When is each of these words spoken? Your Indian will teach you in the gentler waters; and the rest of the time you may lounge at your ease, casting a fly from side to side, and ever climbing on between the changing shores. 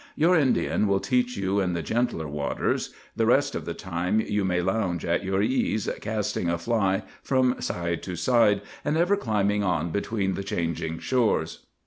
Your 0.15 0.35
Indian 0.35 0.87
will 0.87 0.99
teach 0.99 1.37
you 1.37 1.59
in 1.59 1.73
the 1.73 1.83
gentler 1.83 2.27
waters; 2.27 2.87
and 2.87 2.95
the 3.17 3.27
rest 3.27 3.53
of 3.53 3.65
the 3.65 3.75
time 3.75 4.19
you 4.19 4.43
may 4.43 4.59
lounge 4.59 5.05
at 5.05 5.23
your 5.23 5.43
ease, 5.43 5.87
casting 6.01 6.49
a 6.49 6.57
fly 6.57 7.03
from 7.21 7.61
side 7.61 8.01
to 8.01 8.15
side, 8.15 8.61
and 8.83 8.97
ever 8.97 9.15
climbing 9.15 9.63
on 9.63 9.91
between 9.91 10.33
the 10.33 10.43
changing 10.43 10.97
shores. 10.97 11.67